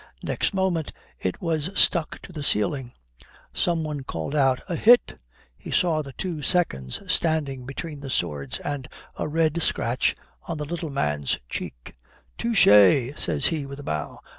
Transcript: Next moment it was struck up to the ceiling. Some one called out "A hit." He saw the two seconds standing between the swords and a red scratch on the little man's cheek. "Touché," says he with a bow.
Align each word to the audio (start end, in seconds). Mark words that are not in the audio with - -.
Next 0.23 0.51
moment 0.51 0.91
it 1.19 1.39
was 1.43 1.69
struck 1.79 2.15
up 2.15 2.21
to 2.23 2.31
the 2.31 2.41
ceiling. 2.41 2.93
Some 3.53 3.83
one 3.83 4.01
called 4.03 4.35
out 4.35 4.59
"A 4.67 4.75
hit." 4.75 5.21
He 5.55 5.69
saw 5.69 6.01
the 6.01 6.11
two 6.13 6.41
seconds 6.41 7.03
standing 7.05 7.67
between 7.67 7.99
the 7.99 8.09
swords 8.09 8.57
and 8.61 8.87
a 9.17 9.27
red 9.27 9.61
scratch 9.61 10.15
on 10.47 10.57
the 10.57 10.65
little 10.65 10.89
man's 10.89 11.37
cheek. 11.49 11.93
"Touché," 12.39 13.15
says 13.15 13.49
he 13.53 13.67
with 13.67 13.79
a 13.79 13.83
bow. 13.83 14.21